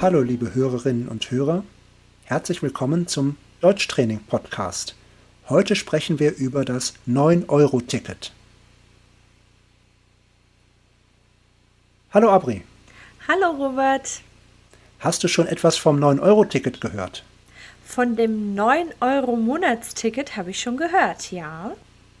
Hallo 0.00 0.22
liebe 0.22 0.54
Hörerinnen 0.54 1.08
und 1.08 1.30
Hörer, 1.30 1.62
herzlich 2.24 2.62
willkommen 2.62 3.06
zum 3.06 3.36
Deutschtraining 3.60 4.20
Podcast. 4.20 4.94
Heute 5.50 5.76
sprechen 5.76 6.18
wir 6.18 6.34
über 6.36 6.64
das 6.64 6.94
9-Euro-Ticket. 7.06 8.32
Hallo 12.14 12.30
Abri. 12.30 12.62
Hallo 13.28 13.50
Robert. 13.50 14.22
Hast 15.00 15.22
du 15.22 15.28
schon 15.28 15.46
etwas 15.46 15.76
vom 15.76 16.02
9-Euro-Ticket 16.02 16.80
gehört? 16.80 17.22
Von 17.84 18.16
dem 18.16 18.56
9-Euro-Monatsticket 18.56 20.34
habe 20.34 20.52
ich 20.52 20.62
schon 20.62 20.78
gehört, 20.78 21.30
ja. 21.30 21.72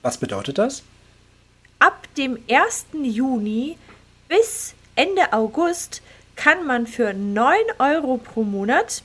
Was 0.02 0.18
bedeutet 0.18 0.58
das? 0.58 0.82
Ab 1.78 2.14
dem 2.18 2.38
1. 2.46 2.88
Juni 2.92 3.78
bis 4.28 4.74
Ende 4.96 5.32
August 5.32 6.02
kann 6.40 6.66
man 6.66 6.86
für 6.86 7.12
9 7.12 7.54
Euro 7.78 8.16
pro 8.16 8.44
Monat 8.44 9.02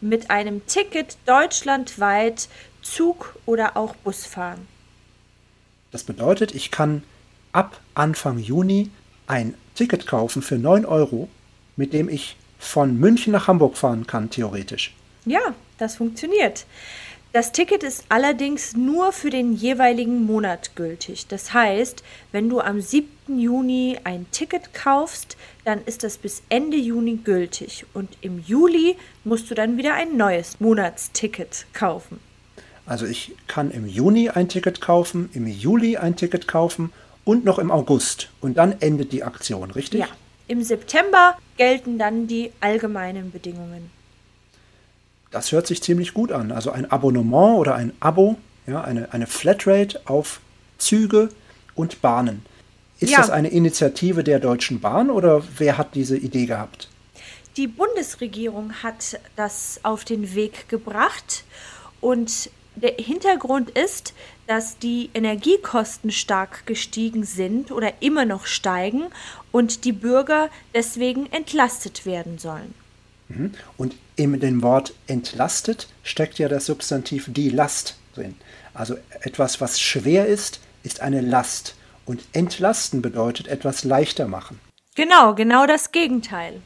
mit 0.00 0.30
einem 0.30 0.66
Ticket 0.66 1.18
deutschlandweit 1.26 2.48
Zug 2.80 3.36
oder 3.44 3.76
auch 3.76 3.94
Bus 3.96 4.24
fahren. 4.24 4.66
Das 5.90 6.04
bedeutet, 6.04 6.54
ich 6.54 6.70
kann 6.70 7.02
ab 7.52 7.78
Anfang 7.92 8.38
Juni 8.38 8.88
ein 9.26 9.54
Ticket 9.74 10.06
kaufen 10.06 10.40
für 10.40 10.56
9 10.56 10.86
Euro, 10.86 11.28
mit 11.76 11.92
dem 11.92 12.08
ich 12.08 12.36
von 12.58 12.98
München 12.98 13.34
nach 13.34 13.46
Hamburg 13.46 13.76
fahren 13.76 14.06
kann, 14.06 14.30
theoretisch. 14.30 14.94
Ja, 15.26 15.54
das 15.76 15.96
funktioniert. 15.96 16.64
Das 17.32 17.52
Ticket 17.52 17.84
ist 17.84 18.06
allerdings 18.08 18.76
nur 18.76 19.12
für 19.12 19.30
den 19.30 19.52
jeweiligen 19.52 20.26
Monat 20.26 20.74
gültig. 20.74 21.28
Das 21.28 21.54
heißt, 21.54 22.02
wenn 22.32 22.48
du 22.48 22.58
am 22.58 22.80
7. 22.80 23.38
Juni 23.38 23.98
ein 24.02 24.26
Ticket 24.32 24.74
kaufst, 24.74 25.36
dann 25.64 25.80
ist 25.84 26.02
das 26.02 26.18
bis 26.18 26.42
Ende 26.48 26.76
Juni 26.76 27.20
gültig. 27.22 27.86
Und 27.94 28.08
im 28.20 28.42
Juli 28.44 28.96
musst 29.22 29.48
du 29.48 29.54
dann 29.54 29.76
wieder 29.76 29.94
ein 29.94 30.16
neues 30.16 30.58
Monatsticket 30.58 31.66
kaufen. 31.72 32.18
Also 32.84 33.06
ich 33.06 33.36
kann 33.46 33.70
im 33.70 33.86
Juni 33.86 34.30
ein 34.30 34.48
Ticket 34.48 34.80
kaufen, 34.80 35.30
im 35.32 35.46
Juli 35.46 35.96
ein 35.98 36.16
Ticket 36.16 36.48
kaufen 36.48 36.92
und 37.24 37.44
noch 37.44 37.60
im 37.60 37.70
August. 37.70 38.30
Und 38.40 38.58
dann 38.58 38.74
endet 38.80 39.12
die 39.12 39.22
Aktion, 39.22 39.70
richtig? 39.70 40.00
Ja. 40.00 40.08
Im 40.48 40.64
September 40.64 41.38
gelten 41.58 41.96
dann 41.96 42.26
die 42.26 42.50
allgemeinen 42.60 43.30
Bedingungen. 43.30 43.92
Das 45.30 45.52
hört 45.52 45.66
sich 45.66 45.82
ziemlich 45.82 46.12
gut 46.12 46.32
an. 46.32 46.52
Also 46.52 46.70
ein 46.72 46.90
Abonnement 46.90 47.58
oder 47.58 47.74
ein 47.74 47.92
Abo, 48.00 48.36
ja, 48.66 48.82
eine, 48.82 49.12
eine 49.12 49.26
Flatrate 49.26 50.00
auf 50.06 50.40
Züge 50.78 51.28
und 51.74 52.02
Bahnen. 52.02 52.44
Ist 52.98 53.12
ja. 53.12 53.18
das 53.18 53.30
eine 53.30 53.48
Initiative 53.48 54.24
der 54.24 54.40
Deutschen 54.40 54.80
Bahn 54.80 55.08
oder 55.08 55.42
wer 55.56 55.78
hat 55.78 55.94
diese 55.94 56.16
Idee 56.16 56.46
gehabt? 56.46 56.88
Die 57.56 57.66
Bundesregierung 57.66 58.72
hat 58.82 59.18
das 59.36 59.80
auf 59.82 60.04
den 60.04 60.34
Weg 60.34 60.68
gebracht 60.68 61.44
und 62.00 62.50
der 62.76 62.94
Hintergrund 62.94 63.70
ist, 63.70 64.14
dass 64.46 64.78
die 64.78 65.10
Energiekosten 65.14 66.10
stark 66.10 66.66
gestiegen 66.66 67.24
sind 67.24 67.72
oder 67.72 67.92
immer 68.00 68.24
noch 68.24 68.46
steigen 68.46 69.04
und 69.52 69.84
die 69.84 69.92
Bürger 69.92 70.48
deswegen 70.74 71.26
entlastet 71.32 72.06
werden 72.06 72.38
sollen. 72.38 72.74
Mhm. 73.30 73.52
Und 73.76 73.94
in 74.16 74.38
dem 74.38 74.62
Wort 74.62 74.92
entlastet 75.06 75.88
steckt 76.02 76.38
ja 76.38 76.48
das 76.48 76.66
Substantiv 76.66 77.26
die 77.28 77.48
Last 77.48 77.96
drin. 78.14 78.34
Also 78.74 78.96
etwas, 79.22 79.60
was 79.60 79.80
schwer 79.80 80.26
ist, 80.26 80.60
ist 80.82 81.00
eine 81.00 81.20
Last. 81.20 81.74
Und 82.04 82.22
entlasten 82.32 83.02
bedeutet 83.02 83.48
etwas 83.48 83.84
leichter 83.84 84.26
machen. 84.26 84.58
Genau, 84.94 85.34
genau 85.34 85.66
das 85.66 85.92
Gegenteil. 85.92 86.60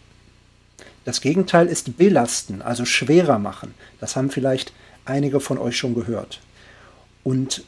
Das 1.05 1.21
Gegenteil 1.21 1.67
ist 1.67 1.99
belasten, 1.99 2.63
also 2.63 2.85
schwerer 2.85 3.39
machen. 3.39 3.75
Das 4.01 4.17
haben 4.17 4.31
vielleicht 4.31 4.73
einige 5.05 5.41
von 5.41 5.59
euch 5.59 5.77
schon 5.77 5.95
gehört. 5.95 6.41
Und 7.23 7.65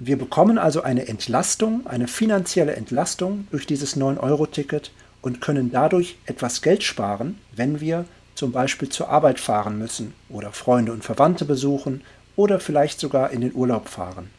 wir 0.00 0.18
bekommen 0.18 0.58
also 0.58 0.82
eine 0.82 1.06
Entlastung, 1.06 1.86
eine 1.86 2.08
finanzielle 2.08 2.74
Entlastung 2.74 3.46
durch 3.52 3.66
dieses 3.66 3.96
9-Euro-Ticket 3.96 4.90
und 5.22 5.40
können 5.40 5.70
dadurch 5.70 6.16
etwas 6.26 6.62
Geld 6.62 6.82
sparen, 6.82 7.38
wenn 7.54 7.80
wir 7.80 8.04
zum 8.34 8.52
Beispiel 8.52 8.88
zur 8.88 9.08
Arbeit 9.08 9.40
fahren 9.40 9.78
müssen 9.78 10.14
oder 10.28 10.52
Freunde 10.52 10.92
und 10.92 11.04
Verwandte 11.04 11.44
besuchen 11.44 12.02
oder 12.36 12.60
vielleicht 12.60 13.00
sogar 13.00 13.30
in 13.30 13.40
den 13.40 13.54
Urlaub 13.54 13.88
fahren. 13.88 14.30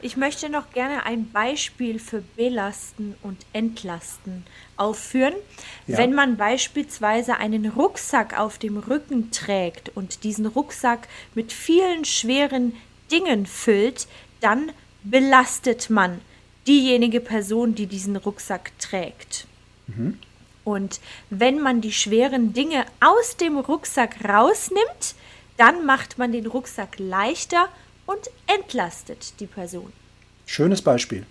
Ich 0.00 0.18
möchte 0.18 0.50
noch 0.50 0.70
gerne 0.70 1.06
ein 1.06 1.30
Beispiel 1.30 1.98
für 1.98 2.22
Belasten 2.36 3.14
und 3.22 3.38
Entlasten 3.54 4.44
aufführen. 4.76 5.32
Ja. 5.86 5.96
Wenn 5.96 6.12
man 6.12 6.36
beispielsweise 6.36 7.38
einen 7.38 7.70
Rucksack 7.70 8.38
auf 8.38 8.58
dem 8.58 8.76
Rücken 8.76 9.30
trägt 9.30 9.90
und 9.96 10.22
diesen 10.24 10.44
Rucksack 10.44 11.08
mit 11.34 11.52
vielen 11.52 12.04
schweren 12.04 12.74
Dingen 13.10 13.46
füllt, 13.46 14.06
dann 14.42 14.72
belastet 15.04 15.88
man 15.88 16.20
diejenige 16.66 17.20
Person, 17.20 17.74
die 17.74 17.86
diesen 17.86 18.16
Rucksack 18.16 18.72
trägt. 18.78 19.46
Mhm. 19.86 20.18
Und 20.64 21.00
wenn 21.30 21.60
man 21.60 21.80
die 21.80 21.92
schweren 21.92 22.52
Dinge 22.52 22.84
aus 23.00 23.36
dem 23.36 23.58
Rucksack 23.58 24.24
rausnimmt, 24.24 25.14
dann 25.56 25.86
macht 25.86 26.18
man 26.18 26.32
den 26.32 26.46
Rucksack 26.46 26.98
leichter 26.98 27.68
und 28.06 28.30
entlastet 28.46 29.38
die 29.40 29.46
Person. 29.46 29.92
Schönes 30.46 30.82
Beispiel. 30.82 31.26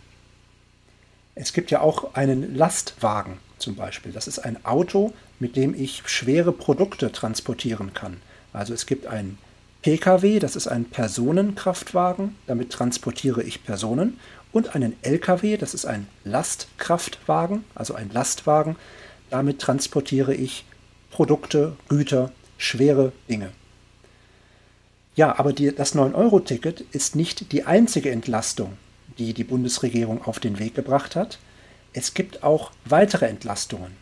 Es 1.35 1.53
gibt 1.53 1.71
ja 1.71 1.81
auch 1.81 2.13
einen 2.13 2.55
Lastwagen 2.55 3.39
zum 3.57 3.75
Beispiel. 3.75 4.11
Das 4.11 4.27
ist 4.27 4.39
ein 4.39 4.63
Auto, 4.66 5.13
mit 5.39 5.55
dem 5.55 5.73
ich 5.73 6.03
schwere 6.05 6.51
Produkte 6.51 7.11
transportieren 7.11 7.94
kann. 7.94 8.21
Also 8.53 8.73
es 8.73 8.85
gibt 8.85 9.07
einen 9.07 9.39
Pkw, 9.81 10.39
das 10.39 10.55
ist 10.55 10.67
ein 10.67 10.85
Personenkraftwagen, 10.85 12.35
damit 12.47 12.71
transportiere 12.71 13.44
ich 13.44 13.63
Personen. 13.63 14.19
Und 14.51 14.75
einen 14.75 14.95
Lkw, 15.01 15.57
das 15.57 15.73
ist 15.73 15.85
ein 15.85 16.07
Lastkraftwagen, 16.23 17.65
also 17.73 17.95
ein 17.95 18.11
Lastwagen, 18.13 18.75
damit 19.33 19.57
transportiere 19.57 20.35
ich 20.35 20.63
Produkte, 21.09 21.75
Güter, 21.89 22.31
schwere 22.59 23.11
Dinge. 23.27 23.49
Ja, 25.16 25.39
aber 25.39 25.53
die, 25.53 25.73
das 25.73 25.95
9-Euro-Ticket 25.95 26.81
ist 26.91 27.16
nicht 27.16 27.51
die 27.51 27.63
einzige 27.63 28.11
Entlastung, 28.11 28.77
die 29.17 29.33
die 29.33 29.44
Bundesregierung 29.44 30.23
auf 30.23 30.39
den 30.39 30.59
Weg 30.59 30.75
gebracht 30.75 31.16
hat. 31.16 31.39
Es 31.94 32.13
gibt 32.13 32.44
auch 32.44 32.69
weitere 32.85 33.25
Entlastungen. 33.25 33.94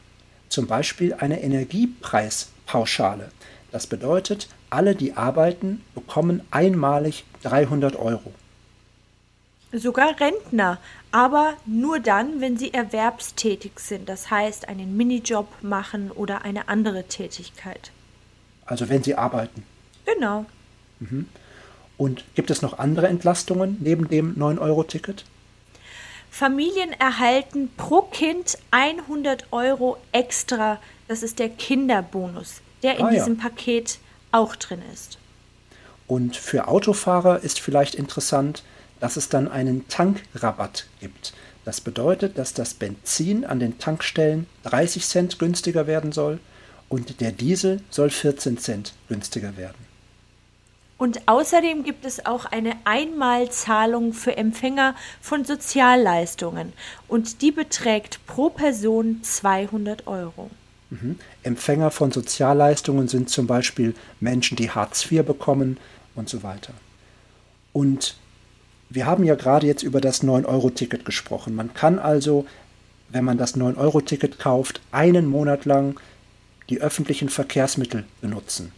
Zum 0.50 0.68
Beispiel 0.68 1.14
eine 1.14 1.42
Energiepreispauschale. 1.42 3.32
Das 3.72 3.88
bedeutet, 3.88 4.50
alle, 4.70 4.96
die 4.96 5.14
arbeiten, 5.14 5.82
bekommen 5.96 6.42
einmalig 6.52 7.24
300 7.44 7.96
Euro. 7.96 8.34
Sogar 9.74 10.20
Rentner, 10.20 10.80
aber 11.12 11.54
nur 11.66 12.00
dann, 12.00 12.42
wenn 12.42 12.58
sie 12.58 12.74
erwerbstätig 12.74 13.74
sind, 13.78 14.10
das 14.10 14.30
heißt 14.30 14.68
einen 14.68 14.98
Minijob 14.98 15.48
machen 15.62 16.12
oder 16.12 16.44
eine 16.44 16.68
andere 16.68 17.06
Tätigkeit. 17.06 17.92
Also 18.66 18.90
wenn 18.90 19.04
sie 19.04 19.16
arbeiten. 19.16 19.64
Genau. 20.06 20.46
Mhm. 21.00 21.28
Und 21.98 22.24
gibt 22.36 22.50
es 22.50 22.62
noch 22.62 22.80
andere 22.80 23.08
Entlastungen 23.08 23.78
neben 23.80 24.10
dem 24.10 24.36
9-Euro-Ticket? 24.36 25.24
Familien 26.32 26.94
erhalten 26.94 27.70
pro 27.76 28.02
Kind 28.02 28.58
100 28.72 29.48
Euro 29.52 29.98
extra. 30.12 30.80
Das 31.08 31.24
ist 31.24 31.40
der 31.40 31.50
Kinderbonus, 31.50 32.62
der 32.84 32.98
in 32.98 33.06
ah, 33.06 33.10
diesem 33.12 33.38
ja. 33.38 33.44
Paket 33.44 34.00
auch 34.32 34.56
drin 34.56 34.82
ist. 34.94 35.18
Und 36.08 36.38
für 36.38 36.68
Autofahrer 36.68 37.44
ist 37.44 37.60
vielleicht 37.60 37.96
interessant, 37.96 38.64
dass 39.02 39.18
es 39.18 39.28
dann 39.28 39.50
einen 39.50 39.90
Tankrabatt 39.90 40.86
gibt. 41.02 41.34
Das 41.66 41.82
bedeutet, 41.82 42.38
dass 42.38 42.54
das 42.54 42.74
Benzin 42.74 43.44
an 43.44 43.60
den 43.60 43.78
Tankstellen 43.78 44.48
30 44.64 45.06
Cent 45.06 45.40
günstiger 45.40 45.86
werden 45.86 46.14
soll 46.14 46.40
und 46.88 47.20
der 47.20 47.32
Diesel 47.32 47.82
soll 47.90 48.10
14 48.10 48.58
Cent 48.58 48.94
günstiger 49.10 49.58
werden. 49.58 49.92
Und 50.98 51.28
außerdem 51.28 51.84
gibt 51.84 52.06
es 52.06 52.28
auch 52.28 52.46
eine 52.46 52.74
Einmalzahlung 52.84 54.14
für 54.14 54.38
Empfänger 54.38 54.96
von 55.20 55.46
Sozialleistungen 55.46 56.74
und 57.08 57.42
die 57.42 57.52
beträgt 57.52 58.24
pro 58.28 58.52
Person 58.52 59.24
200 59.24 60.06
Euro. 60.06 60.52
Mhm. 60.92 61.18
Empfänger 61.42 61.90
von 61.90 62.12
Sozialleistungen 62.12 63.08
sind 63.08 63.32
zum 63.32 63.48
Beispiel 63.48 63.96
Menschen, 64.20 64.58
die 64.58 64.70
Hartz 64.70 65.12
IV 65.12 65.26
bekommen 65.26 65.78
und 66.14 66.30
so 66.30 66.44
weiter. 66.44 66.74
Und 67.74 68.16
wir 68.94 69.06
haben 69.06 69.24
ja 69.24 69.36
gerade 69.36 69.68
jetzt 69.68 69.84
über 69.84 70.02
das 70.02 70.22
9-Euro-Ticket 70.22 71.06
gesprochen. 71.06 71.56
Man 71.56 71.74
kann 71.74 71.98
also, 71.98 72.46
wenn 73.10 73.24
man 73.24 73.38
das 73.38 73.56
9-Euro-Ticket 73.56 74.38
kauft, 74.38 74.82
einen 74.92 75.28
Monat 75.28 75.64
lang 75.66 76.00
die 76.70 76.82
öffentlichen 76.82 77.30
Verkehrsmittel 77.30 78.04
benutzen. 78.20 78.74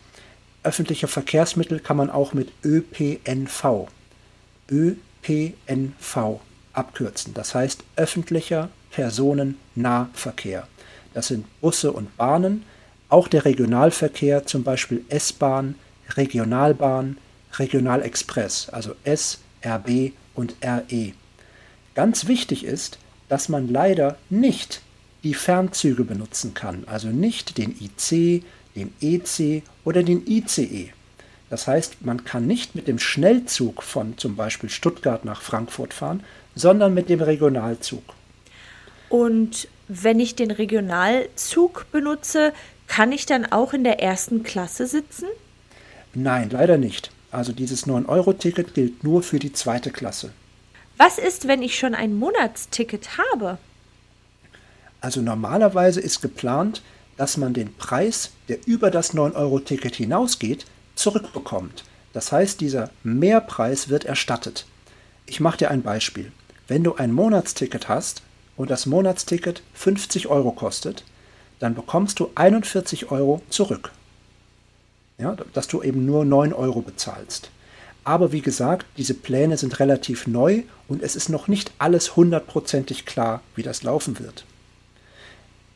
Öffentliche 0.61 1.07
Verkehrsmittel 1.07 1.79
kann 1.79 1.97
man 1.97 2.11
auch 2.11 2.33
mit 2.33 2.51
ÖPNV, 2.63 3.87
ÖPNV 4.69 6.39
abkürzen. 6.73 7.33
Das 7.33 7.55
heißt 7.55 7.83
öffentlicher 7.95 8.69
Personennahverkehr. 8.91 10.67
Das 11.13 11.27
sind 11.27 11.45
Busse 11.59 11.91
und 11.91 12.15
Bahnen, 12.17 12.63
auch 13.09 13.27
der 13.27 13.45
Regionalverkehr, 13.45 14.45
zum 14.45 14.63
Beispiel 14.63 15.03
S-Bahn, 15.09 15.75
Regionalbahn, 16.15 17.17
Regionalexpress, 17.53 18.69
also 18.69 18.95
S, 19.03 19.39
RB 19.65 20.11
und 20.35 20.55
RE. 20.63 21.13
Ganz 21.95 22.27
wichtig 22.27 22.63
ist, 22.65 22.97
dass 23.29 23.49
man 23.49 23.67
leider 23.67 24.17
nicht 24.29 24.81
die 25.23 25.33
Fernzüge 25.33 26.03
benutzen 26.03 26.53
kann, 26.53 26.83
also 26.85 27.07
nicht 27.07 27.57
den 27.57 27.75
IC, 27.79 28.43
den 28.75 28.93
EC 29.01 29.63
oder 29.85 30.03
den 30.03 30.27
ICE. 30.27 30.89
Das 31.49 31.67
heißt, 31.67 32.03
man 32.03 32.25
kann 32.25 32.47
nicht 32.47 32.75
mit 32.75 32.87
dem 32.87 32.99
Schnellzug 32.99 33.83
von 33.83 34.17
zum 34.17 34.35
Beispiel 34.35 34.69
Stuttgart 34.69 35.23
nach 35.23 35.41
Frankfurt 35.41 35.93
fahren, 35.93 36.23
sondern 36.55 36.93
mit 36.93 37.09
dem 37.09 37.21
Regionalzug. 37.21 38.03
Und 39.09 39.67
wenn 39.87 40.19
ich 40.19 40.35
den 40.35 40.49
Regionalzug 40.49 41.85
benutze, 41.91 42.53
kann 42.87 43.11
ich 43.11 43.25
dann 43.25 43.45
auch 43.45 43.73
in 43.73 43.83
der 43.83 44.01
ersten 44.01 44.43
Klasse 44.43 44.87
sitzen? 44.87 45.27
Nein, 46.15 46.49
leider 46.49 46.77
nicht. 46.77 47.11
Also 47.33 47.51
dieses 47.51 47.87
9-Euro-Ticket 47.87 48.75
gilt 48.75 49.03
nur 49.03 49.23
für 49.23 49.39
die 49.39 49.51
zweite 49.51 49.89
Klasse. 49.89 50.31
Was 50.97 51.17
ist, 51.17 51.47
wenn 51.47 51.63
ich 51.63 51.75
schon 51.75 51.95
ein 51.95 52.15
Monatsticket 52.15 53.17
habe? 53.17 53.57
Also 55.01 55.19
normalerweise 55.19 55.99
ist 55.99 56.21
geplant, 56.21 56.83
dass 57.17 57.37
man 57.37 57.55
den 57.55 57.73
Preis, 57.73 58.29
der 58.49 58.59
über 58.67 58.91
das 58.91 59.15
9-Euro-Ticket 59.15 59.95
hinausgeht, 59.95 60.67
zurückbekommt. 60.93 61.83
Das 62.13 62.31
heißt, 62.31 62.61
dieser 62.61 62.91
Mehrpreis 63.03 63.89
wird 63.89 64.05
erstattet. 64.05 64.67
Ich 65.25 65.39
mache 65.39 65.57
dir 65.57 65.71
ein 65.71 65.81
Beispiel. 65.81 66.31
Wenn 66.67 66.83
du 66.83 66.95
ein 66.95 67.11
Monatsticket 67.11 67.89
hast 67.89 68.21
und 68.57 68.69
das 68.69 68.85
Monatsticket 68.85 69.63
50 69.73 70.27
Euro 70.27 70.51
kostet, 70.51 71.03
dann 71.57 71.73
bekommst 71.73 72.19
du 72.19 72.29
41 72.35 73.09
Euro 73.09 73.41
zurück. 73.49 73.91
Ja, 75.17 75.35
dass 75.53 75.67
du 75.67 75.83
eben 75.83 76.05
nur 76.05 76.25
9 76.25 76.53
Euro 76.53 76.81
bezahlst. 76.81 77.51
Aber 78.03 78.31
wie 78.31 78.41
gesagt, 78.41 78.85
diese 78.97 79.13
Pläne 79.13 79.57
sind 79.57 79.79
relativ 79.79 80.27
neu 80.27 80.63
und 80.87 81.01
es 81.01 81.15
ist 81.15 81.29
noch 81.29 81.47
nicht 81.47 81.71
alles 81.77 82.15
hundertprozentig 82.15 83.05
klar, 83.05 83.41
wie 83.55 83.63
das 83.63 83.83
laufen 83.83 84.19
wird. 84.19 84.45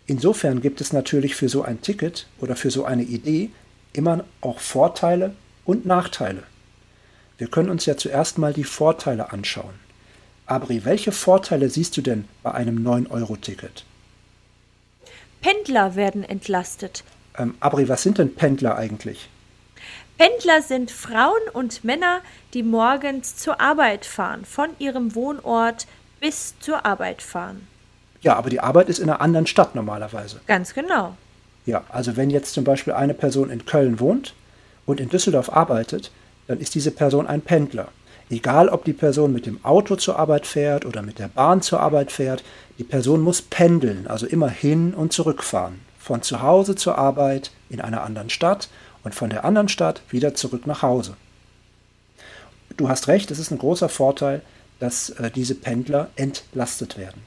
Insofern 0.07 0.61
gibt 0.61 0.81
es 0.81 0.93
natürlich 0.93 1.35
für 1.35 1.49
so 1.49 1.63
ein 1.63 1.81
Ticket 1.81 2.27
oder 2.39 2.55
für 2.55 2.71
so 2.71 2.85
eine 2.85 3.03
Idee 3.03 3.51
immer 3.93 4.23
auch 4.41 4.59
Vorteile 4.59 5.35
und 5.65 5.85
Nachteile. 5.85 6.43
Wir 7.37 7.47
können 7.47 7.69
uns 7.69 7.85
ja 7.85 7.97
zuerst 7.97 8.37
mal 8.37 8.53
die 8.53 8.63
Vorteile 8.63 9.31
anschauen. 9.31 9.75
Abri, 10.45 10.85
welche 10.85 11.11
Vorteile 11.11 11.69
siehst 11.69 11.97
du 11.97 12.01
denn 12.01 12.25
bei 12.41 12.53
einem 12.53 12.85
9-Euro-Ticket? 12.87 13.83
Pendler 15.41 15.95
werden 15.95 16.23
entlastet. 16.23 17.03
Ähm, 17.37 17.55
Abri, 17.59 17.87
was 17.87 18.03
sind 18.03 18.17
denn 18.17 18.33
Pendler 18.33 18.77
eigentlich? 18.77 19.29
Pendler 20.17 20.61
sind 20.63 20.89
Frauen 20.89 21.41
und 21.53 21.83
Männer, 21.83 22.21
die 22.53 22.63
morgens 22.63 23.35
zur 23.37 23.61
Arbeit 23.61 24.05
fahren, 24.05 24.45
von 24.45 24.69
ihrem 24.79 25.13
Wohnort 25.13 25.85
bis 26.19 26.55
zur 26.59 26.85
Arbeit 26.85 27.21
fahren. 27.21 27.67
Ja, 28.21 28.35
aber 28.35 28.49
die 28.49 28.59
Arbeit 28.59 28.89
ist 28.89 28.97
in 28.97 29.09
einer 29.09 29.21
anderen 29.21 29.45
Stadt 29.45 29.75
normalerweise. 29.75 30.41
Ganz 30.47 30.73
genau. 30.73 31.15
Ja, 31.67 31.83
also 31.89 32.17
wenn 32.17 32.31
jetzt 32.31 32.53
zum 32.53 32.63
Beispiel 32.63 32.93
eine 32.93 33.13
Person 33.13 33.51
in 33.51 33.65
Köln 33.65 33.99
wohnt 33.99 34.33
und 34.87 34.99
in 34.99 35.09
Düsseldorf 35.09 35.51
arbeitet, 35.51 36.11
dann 36.47 36.59
ist 36.59 36.73
diese 36.73 36.91
Person 36.91 37.27
ein 37.27 37.41
Pendler. 37.41 37.89
Egal, 38.29 38.69
ob 38.69 38.85
die 38.85 38.93
Person 38.93 39.31
mit 39.31 39.45
dem 39.45 39.63
Auto 39.63 39.95
zur 39.95 40.17
Arbeit 40.17 40.47
fährt 40.47 40.85
oder 40.85 41.01
mit 41.01 41.19
der 41.19 41.27
Bahn 41.27 41.61
zur 41.61 41.79
Arbeit 41.79 42.11
fährt, 42.11 42.43
die 42.77 42.83
Person 42.83 43.21
muss 43.21 43.41
pendeln, 43.41 44.07
also 44.07 44.25
immer 44.25 44.49
hin 44.49 44.93
und 44.93 45.13
zurückfahren. 45.13 45.86
Von 46.07 46.21
zu 46.21 46.41
Hause 46.41 46.75
zur 46.75 46.97
Arbeit 46.97 47.51
in 47.69 47.81
einer 47.81 48.01
anderen 48.01 48.29
Stadt 48.29 48.69
und 49.03 49.13
von 49.13 49.29
der 49.29 49.43
anderen 49.43 49.67
Stadt 49.67 50.01
wieder 50.09 50.33
zurück 50.33 50.65
nach 50.65 50.81
Hause. 50.81 51.17
Du 52.77 52.87
hast 52.87 53.09
recht, 53.09 53.29
es 53.29 53.39
ist 53.39 53.51
ein 53.51 53.57
großer 53.57 53.89
Vorteil, 53.89 54.41
dass 54.79 55.09
äh, 55.09 55.29
diese 55.29 55.53
Pendler 55.53 56.09
entlastet 56.15 56.97
werden. 56.97 57.21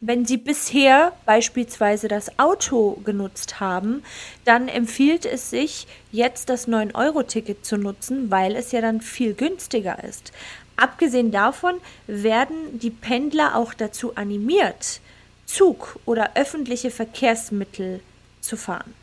Wenn 0.00 0.24
Sie 0.24 0.38
bisher 0.38 1.12
beispielsweise 1.26 2.08
das 2.08 2.38
Auto 2.38 2.92
genutzt 3.04 3.60
haben, 3.60 4.02
dann 4.46 4.68
empfiehlt 4.68 5.26
es 5.26 5.50
sich, 5.50 5.86
jetzt 6.10 6.48
das 6.48 6.68
9-Euro-Ticket 6.68 7.66
zu 7.66 7.76
nutzen, 7.76 8.30
weil 8.30 8.56
es 8.56 8.72
ja 8.72 8.80
dann 8.80 9.02
viel 9.02 9.34
günstiger 9.34 10.02
ist. 10.02 10.32
Abgesehen 10.76 11.32
davon 11.32 11.74
werden 12.06 12.78
die 12.78 12.88
Pendler 12.88 13.56
auch 13.56 13.74
dazu 13.74 14.16
animiert, 14.16 15.02
Zug 15.46 15.98
oder 16.06 16.30
öffentliche 16.34 16.90
Verkehrsmittel 16.90 18.00
zu 18.40 18.56
fahren. 18.56 18.94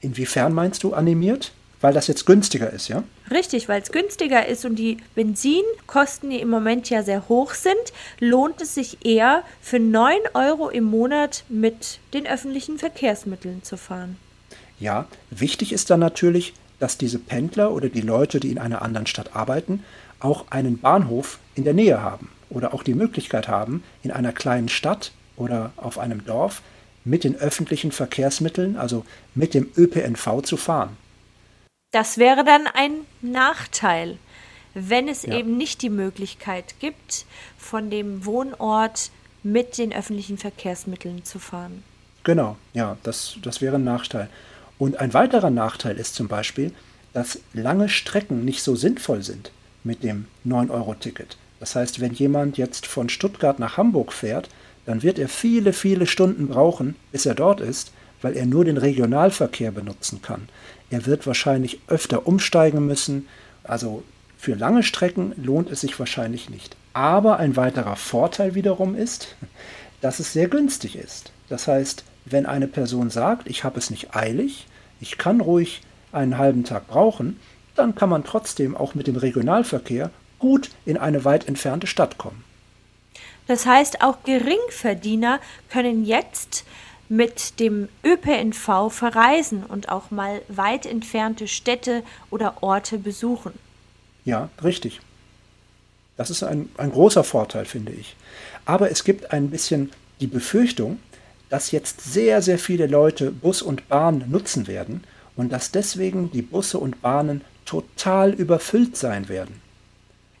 Inwiefern 0.00 0.52
meinst 0.52 0.82
du 0.84 0.94
animiert? 0.94 1.52
Weil 1.80 1.92
das 1.92 2.08
jetzt 2.08 2.26
günstiger 2.26 2.72
ist, 2.72 2.88
ja? 2.88 3.04
Richtig, 3.30 3.68
weil 3.68 3.80
es 3.80 3.92
günstiger 3.92 4.46
ist 4.46 4.64
und 4.64 4.76
die 4.76 4.96
Benzinkosten, 5.14 6.30
die 6.30 6.40
im 6.40 6.48
Moment 6.50 6.90
ja 6.90 7.04
sehr 7.04 7.28
hoch 7.28 7.54
sind, 7.54 7.76
lohnt 8.18 8.60
es 8.60 8.74
sich 8.74 9.04
eher 9.06 9.44
für 9.60 9.78
9 9.78 10.18
Euro 10.34 10.70
im 10.70 10.84
Monat 10.84 11.44
mit 11.48 12.00
den 12.14 12.26
öffentlichen 12.26 12.78
Verkehrsmitteln 12.78 13.62
zu 13.62 13.76
fahren. 13.76 14.16
Ja, 14.80 15.06
wichtig 15.30 15.72
ist 15.72 15.90
dann 15.90 16.00
natürlich, 16.00 16.52
dass 16.80 16.98
diese 16.98 17.20
Pendler 17.20 17.72
oder 17.72 17.88
die 17.88 18.00
Leute, 18.00 18.40
die 18.40 18.50
in 18.50 18.58
einer 18.58 18.82
anderen 18.82 19.06
Stadt 19.06 19.36
arbeiten, 19.36 19.84
auch 20.18 20.46
einen 20.50 20.78
Bahnhof 20.78 21.38
in 21.54 21.62
der 21.62 21.74
Nähe 21.74 22.02
haben 22.02 22.28
oder 22.50 22.74
auch 22.74 22.82
die 22.82 22.94
Möglichkeit 22.94 23.46
haben, 23.46 23.84
in 24.02 24.10
einer 24.10 24.32
kleinen 24.32 24.68
Stadt 24.68 25.12
oder 25.38 25.72
auf 25.76 25.98
einem 25.98 26.24
Dorf 26.24 26.62
mit 27.04 27.24
den 27.24 27.36
öffentlichen 27.36 27.92
Verkehrsmitteln, 27.92 28.76
also 28.76 29.04
mit 29.34 29.54
dem 29.54 29.70
ÖPNV 29.76 30.42
zu 30.42 30.56
fahren. 30.56 30.96
Das 31.90 32.18
wäre 32.18 32.44
dann 32.44 32.66
ein 32.66 32.92
Nachteil, 33.22 34.18
wenn 34.74 35.08
es 35.08 35.22
ja. 35.22 35.38
eben 35.38 35.56
nicht 35.56 35.80
die 35.82 35.90
Möglichkeit 35.90 36.74
gibt, 36.80 37.24
von 37.56 37.90
dem 37.90 38.26
Wohnort 38.26 39.10
mit 39.42 39.78
den 39.78 39.94
öffentlichen 39.94 40.36
Verkehrsmitteln 40.36 41.24
zu 41.24 41.38
fahren. 41.38 41.82
Genau, 42.24 42.56
ja, 42.74 42.98
das, 43.04 43.38
das 43.42 43.62
wäre 43.62 43.76
ein 43.76 43.84
Nachteil. 43.84 44.28
Und 44.76 45.00
ein 45.00 45.14
weiterer 45.14 45.50
Nachteil 45.50 45.96
ist 45.96 46.14
zum 46.14 46.28
Beispiel, 46.28 46.72
dass 47.14 47.40
lange 47.54 47.88
Strecken 47.88 48.44
nicht 48.44 48.62
so 48.62 48.76
sinnvoll 48.76 49.22
sind 49.22 49.50
mit 49.82 50.02
dem 50.02 50.26
9-Euro-Ticket. 50.46 51.36
Das 51.58 51.74
heißt, 51.74 52.00
wenn 52.00 52.12
jemand 52.12 52.58
jetzt 52.58 52.86
von 52.86 53.08
Stuttgart 53.08 53.58
nach 53.58 53.76
Hamburg 53.76 54.12
fährt, 54.12 54.48
dann 54.88 55.02
wird 55.02 55.18
er 55.18 55.28
viele, 55.28 55.74
viele 55.74 56.06
Stunden 56.06 56.48
brauchen, 56.48 56.96
bis 57.12 57.26
er 57.26 57.34
dort 57.34 57.60
ist, 57.60 57.92
weil 58.22 58.34
er 58.34 58.46
nur 58.46 58.64
den 58.64 58.78
Regionalverkehr 58.78 59.70
benutzen 59.70 60.22
kann. 60.22 60.48
Er 60.88 61.04
wird 61.04 61.26
wahrscheinlich 61.26 61.80
öfter 61.88 62.26
umsteigen 62.26 62.86
müssen. 62.86 63.28
Also 63.64 64.02
für 64.38 64.54
lange 64.54 64.82
Strecken 64.82 65.34
lohnt 65.36 65.70
es 65.70 65.82
sich 65.82 65.98
wahrscheinlich 65.98 66.48
nicht. 66.48 66.74
Aber 66.94 67.36
ein 67.36 67.54
weiterer 67.54 67.96
Vorteil 67.96 68.54
wiederum 68.54 68.94
ist, 68.94 69.36
dass 70.00 70.20
es 70.20 70.32
sehr 70.32 70.48
günstig 70.48 70.96
ist. 70.96 71.32
Das 71.50 71.68
heißt, 71.68 72.04
wenn 72.24 72.46
eine 72.46 72.66
Person 72.66 73.10
sagt, 73.10 73.46
ich 73.46 73.64
habe 73.64 73.78
es 73.78 73.90
nicht 73.90 74.16
eilig, 74.16 74.68
ich 75.02 75.18
kann 75.18 75.42
ruhig 75.42 75.82
einen 76.12 76.38
halben 76.38 76.64
Tag 76.64 76.86
brauchen, 76.86 77.38
dann 77.74 77.94
kann 77.94 78.08
man 78.08 78.24
trotzdem 78.24 78.74
auch 78.74 78.94
mit 78.94 79.06
dem 79.06 79.16
Regionalverkehr 79.16 80.10
gut 80.38 80.70
in 80.86 80.96
eine 80.96 81.26
weit 81.26 81.46
entfernte 81.46 81.86
Stadt 81.86 82.16
kommen. 82.16 82.47
Das 83.48 83.66
heißt, 83.66 84.02
auch 84.02 84.18
Geringverdiener 84.24 85.40
können 85.70 86.04
jetzt 86.04 86.64
mit 87.08 87.58
dem 87.58 87.88
ÖPNV 88.04 88.90
verreisen 88.90 89.64
und 89.64 89.88
auch 89.88 90.10
mal 90.10 90.42
weit 90.48 90.86
entfernte 90.86 91.48
Städte 91.48 92.02
oder 92.30 92.62
Orte 92.62 92.98
besuchen. 92.98 93.54
Ja, 94.24 94.50
richtig. 94.62 95.00
Das 96.18 96.30
ist 96.30 96.42
ein, 96.42 96.68
ein 96.76 96.92
großer 96.92 97.24
Vorteil, 97.24 97.64
finde 97.64 97.92
ich. 97.92 98.14
Aber 98.66 98.90
es 98.90 99.04
gibt 99.04 99.32
ein 99.32 99.48
bisschen 99.48 99.90
die 100.20 100.26
Befürchtung, 100.26 100.98
dass 101.48 101.70
jetzt 101.70 102.02
sehr, 102.12 102.42
sehr 102.42 102.58
viele 102.58 102.86
Leute 102.86 103.30
Bus 103.30 103.62
und 103.62 103.88
Bahn 103.88 104.24
nutzen 104.28 104.66
werden 104.66 105.04
und 105.36 105.50
dass 105.50 105.70
deswegen 105.70 106.30
die 106.30 106.42
Busse 106.42 106.78
und 106.78 107.00
Bahnen 107.00 107.42
total 107.64 108.34
überfüllt 108.34 108.96
sein 108.96 109.30
werden. 109.30 109.62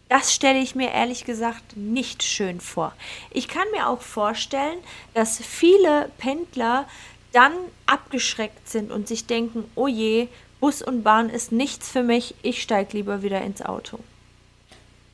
Das 0.08 0.34
stelle 0.34 0.58
ich 0.58 0.74
mir 0.74 0.90
ehrlich 0.90 1.24
gesagt 1.24 1.76
nicht 1.76 2.22
schön 2.22 2.60
vor. 2.60 2.94
Ich 3.30 3.46
kann 3.46 3.66
mir 3.72 3.88
auch 3.88 4.00
vorstellen, 4.00 4.78
dass 5.12 5.38
viele 5.38 6.10
Pendler 6.18 6.86
dann 7.32 7.52
abgeschreckt 7.84 8.68
sind 8.68 8.90
und 8.90 9.06
sich 9.06 9.26
denken, 9.26 9.64
oh 9.74 9.86
je, 9.86 10.28
Bus 10.60 10.82
und 10.82 11.02
Bahn 11.02 11.28
ist 11.28 11.52
nichts 11.52 11.90
für 11.90 12.02
mich, 12.02 12.34
ich 12.42 12.62
steige 12.62 12.96
lieber 12.96 13.22
wieder 13.22 13.42
ins 13.42 13.62
Auto. 13.62 13.98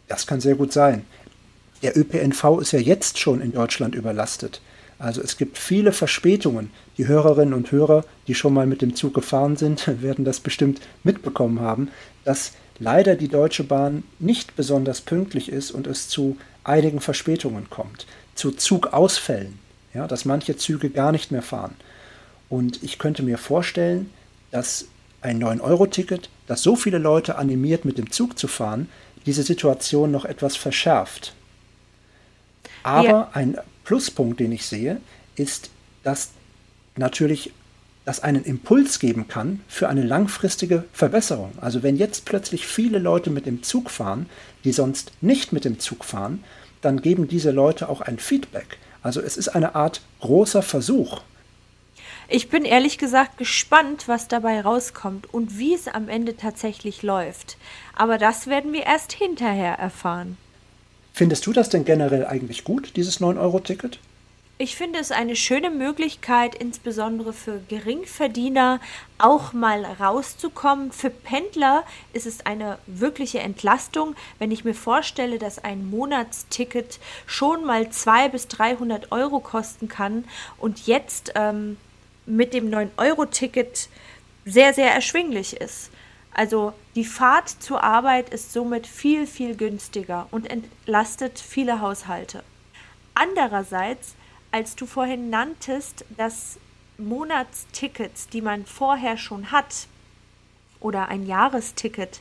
Das 0.09 0.27
kann 0.27 0.41
sehr 0.41 0.55
gut 0.55 0.73
sein. 0.73 1.05
Der 1.83 1.97
ÖPNV 1.97 2.61
ist 2.61 2.73
ja 2.73 2.79
jetzt 2.79 3.19
schon 3.19 3.41
in 3.41 3.53
Deutschland 3.53 3.95
überlastet. 3.95 4.61
Also 4.99 5.21
es 5.21 5.37
gibt 5.37 5.59
viele 5.59 5.93
Verspätungen. 5.93 6.71
Die 6.97 7.07
Hörerinnen 7.07 7.53
und 7.53 7.73
Hörer, 7.73 8.05
die 8.27 8.35
schon 8.35 8.55
mal 8.55 8.67
mit 8.67 8.81
dem 8.81 8.95
Zug 8.95 9.13
gefahren 9.13 9.57
sind, 9.57 9.87
werden 10.03 10.25
das 10.25 10.41
bestimmt 10.41 10.81
mitbekommen 11.03 11.61
haben, 11.61 11.91
dass 12.25 12.53
leider 12.79 13.17
die 13.17 13.29
Deutsche 13.29 13.65
Bahn 13.65 14.05
nicht 14.19 14.57
besonders 14.57 15.01
pünktlich 15.01 15.51
ist 15.51 15.71
und 15.71 15.87
es 15.87 16.09
zu 16.09 16.37
einigen 16.65 17.01
Verspätungen 17.01 17.71
kommt, 17.71 18.07
zu 18.35 18.51
Zugausfällen, 18.51 19.59
ja, 19.93 20.07
dass 20.07 20.25
manche 20.25 20.57
Züge 20.57 20.91
gar 20.91 21.13
nicht 21.13 21.31
mehr 21.31 21.43
fahren. 21.43 21.77
Und 22.49 22.83
ich 22.83 22.99
könnte 22.99 23.23
mir 23.23 23.39
vorstellen, 23.39 24.11
dass 24.51 24.87
ein 25.21 25.43
9-Euro-Ticket, 25.43 26.29
das 26.47 26.63
so 26.63 26.77
viele 26.77 26.99
Leute 26.99 27.37
animiert, 27.37 27.85
mit 27.85 27.99
dem 27.99 28.11
Zug 28.11 28.39
zu 28.39 28.49
fahren, 28.49 28.89
diese 29.27 29.43
Situation 29.43 30.11
noch 30.11 30.25
etwas 30.25 30.57
verschärft. 30.57 31.35
Aber 32.83 33.05
ja. 33.05 33.31
ein 33.33 33.57
Pluspunkt, 33.85 34.41
den 34.41 34.53
ich 34.53 34.67
sehe, 34.67 35.01
ist, 35.37 35.71
dass 36.03 36.31
natürlich 36.97 37.53
das 38.05 38.21
einen 38.21 38.45
Impuls 38.45 38.99
geben 38.99 39.29
kann 39.29 39.61
für 39.67 39.89
eine 39.89 40.03
langfristige 40.03 40.85
Verbesserung. 40.93 41.53
Also 41.61 41.83
wenn 41.83 41.97
jetzt 41.97 42.25
plötzlich 42.27 42.67
viele 42.67 42.99
Leute 42.99 43.31
mit 43.31 43.47
dem 43.47 43.63
Zug 43.63 43.91
fahren, 43.91 44.27
die 44.65 44.73
sonst 44.73 45.13
nicht 45.21 45.53
mit 45.53 45.65
dem 45.65 45.79
Zug 45.79 46.05
fahren, 46.05 46.45
dann 46.83 47.01
geben 47.01 47.29
diese 47.29 47.51
Leute 47.51 47.89
auch 47.89 48.03
ein 48.03 48.19
Feedback. 48.19 48.79
Also 49.03 49.21
es 49.21 49.37
ist 49.37 49.49
eine 49.49 49.75
Art 49.75 50.03
großer 50.21 50.63
Versuch. 50.63 51.23
Ich 52.29 52.49
bin 52.49 52.65
ehrlich 52.65 52.97
gesagt 52.97 53.37
gespannt, 53.37 54.09
was 54.09 54.29
dabei 54.29 54.61
rauskommt 54.61 55.33
und 55.33 55.59
wie 55.59 55.75
es 55.75 55.89
am 55.89 56.09
Ende 56.09 56.37
tatsächlich 56.37 57.03
läuft. 57.03 57.59
Aber 57.95 58.17
das 58.17 58.47
werden 58.47 58.73
wir 58.73 58.85
erst 58.85 59.13
hinterher 59.13 59.75
erfahren. 59.75 60.39
Findest 61.13 61.47
du 61.47 61.53
das 61.53 61.69
denn 61.69 61.85
generell 61.85 62.27
eigentlich 62.27 62.65
gut, 62.65 62.97
dieses 62.97 63.21
9-Euro-Ticket? 63.21 63.99
Ich 64.57 64.77
finde 64.77 65.01
es 65.01 65.11
eine 65.11 65.35
schöne 65.35 65.69
Möglichkeit, 65.69 66.55
insbesondere 66.55 67.33
für 67.33 67.59
Geringverdiener 67.69 68.79
auch 69.19 69.53
mal 69.53 69.85
rauszukommen. 69.85 70.93
Für 70.93 71.11
Pendler 71.11 71.83
ist 72.13 72.25
es 72.25 72.47
eine 72.47 72.79
wirkliche 72.87 73.41
Entlastung, 73.41 74.15
wenn 74.39 74.53
ich 74.53 74.65
mir 74.65 74.75
vorstelle, 74.75 75.41
dass 75.41 75.59
ein 75.59 75.91
Monatsticket 75.91 77.01
schon 77.27 77.65
mal 77.65 77.91
200 77.91 78.31
bis 78.31 78.47
300 78.47 79.11
Euro 79.11 79.41
kosten 79.41 79.89
kann 79.89 80.25
und 80.59 80.87
jetzt 80.87 81.33
ähm, 81.35 81.77
mit 82.25 82.55
dem 82.55 82.71
9-Euro-Ticket 82.71 83.89
sehr, 84.45 84.73
sehr 84.73 84.95
erschwinglich 84.95 85.57
ist. 85.57 85.91
Also 86.33 86.75
die 86.95 87.05
Fahrt 87.05 87.49
zur 87.49 87.83
Arbeit 87.83 88.29
ist 88.29 88.53
somit 88.53 88.87
viel, 88.87 89.27
viel 89.27 89.57
günstiger 89.57 90.29
und 90.31 90.49
entlastet 90.49 91.41
viele 91.41 91.81
Haushalte. 91.81 92.45
Andererseits 93.17 94.15
als 94.55 94.77
du 94.77 94.87
vorhin 94.87 95.31
nanntest, 95.31 96.05
dass 96.17 96.59
Monatstickets, 96.97 98.29
die 98.29 98.41
man 98.41 98.67
vorher 98.67 99.17
schon 99.17 99.51
hat, 99.51 99.89
oder 100.79 101.09
ein 101.09 101.27
Jahresticket, 101.27 102.21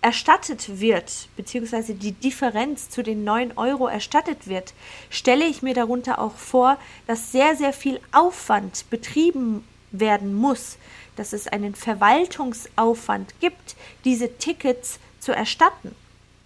erstattet 0.00 0.80
wird, 0.80 1.28
beziehungsweise 1.36 1.92
die 1.92 2.12
Differenz 2.12 2.88
zu 2.88 3.02
den 3.02 3.24
9 3.24 3.58
Euro 3.58 3.86
erstattet 3.86 4.48
wird, 4.48 4.72
stelle 5.10 5.44
ich 5.44 5.60
mir 5.60 5.74
darunter 5.74 6.20
auch 6.20 6.36
vor, 6.36 6.78
dass 7.06 7.32
sehr, 7.32 7.54
sehr 7.54 7.74
viel 7.74 8.00
Aufwand 8.12 8.88
betrieben 8.88 9.62
werden 9.90 10.32
muss, 10.32 10.78
dass 11.16 11.34
es 11.34 11.48
einen 11.48 11.74
Verwaltungsaufwand 11.74 13.40
gibt, 13.40 13.76
diese 14.06 14.38
Tickets 14.38 14.98
zu 15.20 15.32
erstatten. 15.32 15.94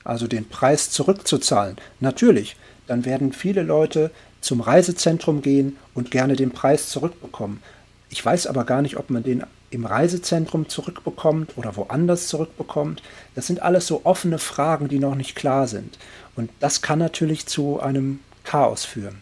Also 0.02 0.26
den 0.26 0.48
Preis 0.48 0.90
zurückzuzahlen. 0.90 1.76
Natürlich, 2.00 2.56
dann 2.88 3.04
werden 3.04 3.32
viele 3.32 3.62
Leute 3.62 4.10
zum 4.47 4.61
Reisezentrum 4.61 5.43
gehen 5.43 5.76
und 5.93 6.12
gerne 6.12 6.37
den 6.37 6.53
Preis 6.53 6.88
zurückbekommen. 6.88 7.62
Ich 8.11 8.25
weiß 8.25 8.47
aber 8.47 8.65
gar 8.65 8.81
nicht, 8.81 8.97
ob 8.97 9.11
man 9.11 9.25
den 9.25 9.43
im 9.71 9.85
Reisezentrum 9.85 10.69
zurückbekommt 10.69 11.59
oder 11.59 11.75
woanders 11.75 12.29
zurückbekommt. 12.29 13.03
Das 13.35 13.49
sind 13.49 13.61
alles 13.61 13.88
so 13.88 14.03
offene 14.05 14.38
Fragen, 14.38 14.87
die 14.87 15.00
noch 15.00 15.17
nicht 15.17 15.35
klar 15.35 15.67
sind. 15.67 15.99
Und 16.37 16.50
das 16.61 16.81
kann 16.81 17.00
natürlich 17.00 17.47
zu 17.47 17.81
einem 17.81 18.21
Chaos 18.45 18.85
führen. 18.85 19.21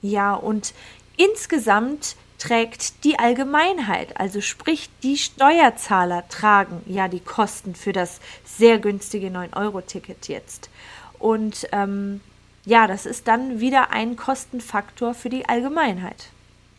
Ja, 0.00 0.32
und 0.32 0.72
insgesamt 1.18 2.16
trägt 2.38 3.04
die 3.04 3.18
Allgemeinheit, 3.18 4.18
also 4.18 4.40
sprich 4.40 4.88
die 5.02 5.18
Steuerzahler 5.18 6.26
tragen 6.28 6.80
ja 6.86 7.08
die 7.08 7.20
Kosten 7.20 7.74
für 7.74 7.92
das 7.92 8.20
sehr 8.44 8.78
günstige 8.78 9.28
9-Euro-Ticket 9.28 10.28
jetzt. 10.28 10.70
Und 11.18 11.68
ähm, 11.72 12.22
ja, 12.66 12.86
das 12.88 13.06
ist 13.06 13.28
dann 13.28 13.60
wieder 13.60 13.90
ein 13.92 14.16
Kostenfaktor 14.16 15.14
für 15.14 15.30
die 15.30 15.48
Allgemeinheit. 15.48 16.26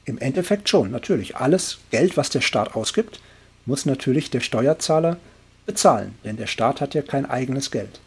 Im 0.05 0.17
Endeffekt 0.19 0.69
schon, 0.69 0.91
natürlich. 0.91 1.37
Alles 1.37 1.79
Geld, 1.91 2.17
was 2.17 2.29
der 2.29 2.41
Staat 2.41 2.75
ausgibt, 2.75 3.19
muss 3.65 3.85
natürlich 3.85 4.29
der 4.29 4.41
Steuerzahler 4.41 5.17
bezahlen, 5.65 6.15
denn 6.23 6.37
der 6.37 6.47
Staat 6.47 6.81
hat 6.81 6.93
ja 6.93 7.01
kein 7.01 7.25
eigenes 7.25 7.71
Geld, 7.71 7.99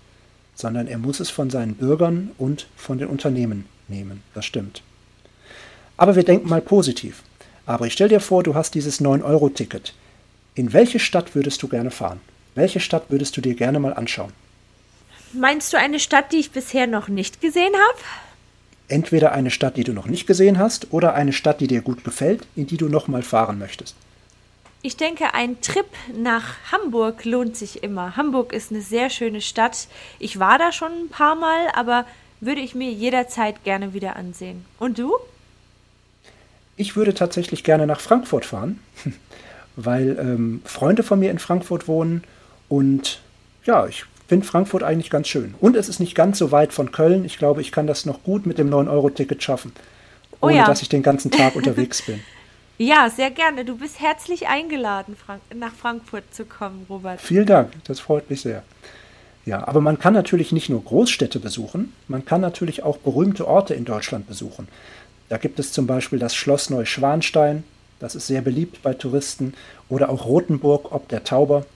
sondern 0.54 0.86
er 0.86 0.98
muss 0.98 1.20
es 1.20 1.30
von 1.30 1.50
seinen 1.50 1.74
Bürgern 1.74 2.30
und 2.38 2.68
von 2.76 2.98
den 2.98 3.08
Unternehmen 3.08 3.66
nehmen. 3.88 4.22
Das 4.34 4.44
stimmt. 4.44 4.82
Aber 5.96 6.16
wir 6.16 6.24
denken 6.24 6.48
mal 6.48 6.62
positiv. 6.62 7.22
Aber 7.66 7.86
ich 7.86 7.92
stell 7.92 8.08
dir 8.08 8.20
vor, 8.20 8.42
du 8.42 8.54
hast 8.54 8.74
dieses 8.74 9.00
9-Euro-Ticket. 9.00 9.94
In 10.54 10.72
welche 10.72 10.98
Stadt 10.98 11.34
würdest 11.34 11.62
du 11.62 11.68
gerne 11.68 11.90
fahren? 11.90 12.20
Welche 12.54 12.80
Stadt 12.80 13.04
würdest 13.08 13.36
du 13.36 13.40
dir 13.40 13.54
gerne 13.54 13.78
mal 13.78 13.94
anschauen? 13.94 14.32
Meinst 15.32 15.72
du 15.72 15.78
eine 15.78 16.00
Stadt, 16.00 16.32
die 16.32 16.38
ich 16.38 16.50
bisher 16.50 16.86
noch 16.86 17.08
nicht 17.08 17.40
gesehen 17.40 17.72
habe? 17.72 17.98
Entweder 18.88 19.32
eine 19.32 19.50
Stadt, 19.50 19.76
die 19.76 19.84
du 19.84 19.92
noch 19.92 20.06
nicht 20.06 20.26
gesehen 20.26 20.58
hast, 20.58 20.92
oder 20.92 21.14
eine 21.14 21.32
Stadt, 21.32 21.60
die 21.60 21.68
dir 21.68 21.82
gut 21.82 22.02
gefällt, 22.02 22.46
in 22.56 22.66
die 22.66 22.76
du 22.76 22.88
noch 22.88 23.06
mal 23.06 23.22
fahren 23.22 23.58
möchtest. 23.58 23.94
Ich 24.82 24.96
denke, 24.96 25.34
ein 25.34 25.60
Trip 25.60 25.86
nach 26.16 26.54
Hamburg 26.72 27.24
lohnt 27.24 27.56
sich 27.56 27.82
immer. 27.84 28.16
Hamburg 28.16 28.52
ist 28.52 28.72
eine 28.72 28.80
sehr 28.80 29.10
schöne 29.10 29.40
Stadt. 29.40 29.86
Ich 30.18 30.40
war 30.40 30.58
da 30.58 30.72
schon 30.72 30.90
ein 30.90 31.08
paar 31.08 31.36
Mal, 31.36 31.68
aber 31.74 32.06
würde 32.40 32.62
ich 32.62 32.74
mir 32.74 32.90
jederzeit 32.90 33.62
gerne 33.62 33.92
wieder 33.94 34.16
ansehen. 34.16 34.64
Und 34.78 34.98
du? 34.98 35.14
Ich 36.76 36.96
würde 36.96 37.14
tatsächlich 37.14 37.62
gerne 37.62 37.86
nach 37.86 38.00
Frankfurt 38.00 38.46
fahren, 38.46 38.80
weil 39.76 40.18
ähm, 40.18 40.62
Freunde 40.64 41.02
von 41.02 41.20
mir 41.20 41.30
in 41.30 41.38
Frankfurt 41.38 41.86
wohnen 41.86 42.24
und 42.68 43.20
ja, 43.64 43.86
ich 43.86 44.06
finde 44.30 44.46
Frankfurt 44.46 44.84
eigentlich 44.84 45.10
ganz 45.10 45.26
schön. 45.26 45.56
Und 45.60 45.76
es 45.76 45.88
ist 45.88 45.98
nicht 45.98 46.14
ganz 46.14 46.38
so 46.38 46.52
weit 46.52 46.72
von 46.72 46.92
Köln. 46.92 47.24
Ich 47.24 47.36
glaube, 47.36 47.60
ich 47.60 47.72
kann 47.72 47.88
das 47.88 48.06
noch 48.06 48.22
gut 48.22 48.46
mit 48.46 48.58
dem 48.58 48.70
9-Euro-Ticket 48.70 49.42
schaffen, 49.42 49.72
oh 50.40 50.46
ohne 50.46 50.54
oh 50.54 50.56
ja. 50.58 50.66
dass 50.66 50.82
ich 50.82 50.88
den 50.88 51.02
ganzen 51.02 51.32
Tag 51.32 51.56
unterwegs 51.56 52.02
bin. 52.02 52.20
Ja, 52.78 53.10
sehr 53.10 53.32
gerne. 53.32 53.64
Du 53.64 53.76
bist 53.76 54.00
herzlich 54.00 54.46
eingeladen, 54.46 55.16
Frank 55.16 55.42
nach 55.52 55.74
Frankfurt 55.74 56.32
zu 56.32 56.44
kommen, 56.44 56.86
Robert. 56.88 57.20
Vielen 57.20 57.44
Dank, 57.44 57.72
das 57.84 57.98
freut 57.98 58.30
mich 58.30 58.42
sehr. 58.42 58.62
Ja, 59.44 59.66
aber 59.66 59.80
man 59.80 59.98
kann 59.98 60.14
natürlich 60.14 60.52
nicht 60.52 60.70
nur 60.70 60.84
Großstädte 60.84 61.40
besuchen, 61.40 61.92
man 62.06 62.24
kann 62.24 62.40
natürlich 62.40 62.84
auch 62.84 62.98
berühmte 62.98 63.48
Orte 63.48 63.74
in 63.74 63.84
Deutschland 63.84 64.28
besuchen. 64.28 64.68
Da 65.28 65.38
gibt 65.38 65.58
es 65.58 65.72
zum 65.72 65.88
Beispiel 65.88 66.20
das 66.20 66.36
Schloss 66.36 66.70
Neuschwanstein, 66.70 67.64
das 67.98 68.14
ist 68.14 68.28
sehr 68.28 68.42
beliebt 68.42 68.80
bei 68.84 68.94
Touristen, 68.94 69.54
oder 69.88 70.08
auch 70.08 70.24
Rothenburg 70.24 70.92
ob 70.92 71.08
der 71.08 71.24
Tauber, 71.24 71.66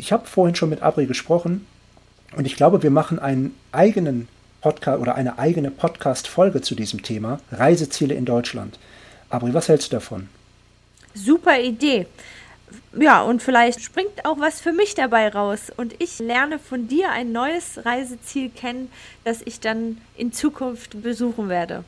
ich 0.00 0.12
habe 0.12 0.26
vorhin 0.26 0.54
schon 0.54 0.70
mit 0.70 0.82
Abri 0.82 1.04
gesprochen 1.04 1.66
und 2.34 2.46
ich 2.46 2.56
glaube, 2.56 2.82
wir 2.82 2.90
machen 2.90 3.18
einen 3.18 3.54
eigenen 3.70 4.28
Podcast 4.62 4.98
oder 4.98 5.14
eine 5.14 5.38
eigene 5.38 5.70
Podcast-Folge 5.70 6.62
zu 6.62 6.74
diesem 6.74 7.02
Thema, 7.02 7.38
Reiseziele 7.52 8.14
in 8.14 8.24
Deutschland. 8.24 8.78
Abri, 9.28 9.52
was 9.52 9.68
hältst 9.68 9.92
du 9.92 9.96
davon? 9.96 10.28
Super 11.12 11.60
Idee. 11.60 12.06
Ja, 12.98 13.20
und 13.20 13.42
vielleicht 13.42 13.82
springt 13.82 14.24
auch 14.24 14.38
was 14.38 14.60
für 14.60 14.72
mich 14.72 14.94
dabei 14.94 15.28
raus 15.28 15.70
und 15.76 15.94
ich 15.98 16.18
lerne 16.18 16.58
von 16.58 16.88
dir 16.88 17.10
ein 17.10 17.32
neues 17.32 17.84
Reiseziel 17.84 18.48
kennen, 18.48 18.90
das 19.24 19.42
ich 19.44 19.60
dann 19.60 19.98
in 20.16 20.32
Zukunft 20.32 21.02
besuchen 21.02 21.50
werde. 21.50 21.84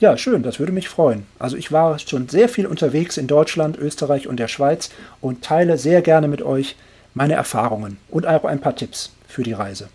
Ja, 0.00 0.16
schön, 0.16 0.42
das 0.42 0.58
würde 0.58 0.72
mich 0.72 0.88
freuen. 0.88 1.24
Also 1.38 1.56
ich 1.56 1.70
war 1.70 2.00
schon 2.00 2.28
sehr 2.28 2.48
viel 2.48 2.66
unterwegs 2.66 3.16
in 3.16 3.28
Deutschland, 3.28 3.78
Österreich 3.78 4.26
und 4.26 4.38
der 4.38 4.48
Schweiz 4.48 4.90
und 5.20 5.44
teile 5.44 5.78
sehr 5.78 6.02
gerne 6.02 6.26
mit 6.26 6.42
euch 6.42 6.74
meine 7.14 7.34
Erfahrungen 7.34 7.98
und 8.08 8.26
auch 8.26 8.44
ein 8.44 8.60
paar 8.60 8.76
Tipps 8.76 9.12
für 9.26 9.42
die 9.42 9.52
Reise. 9.52 9.88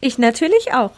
Ich 0.00 0.18
natürlich 0.18 0.72
auch. 0.72 0.92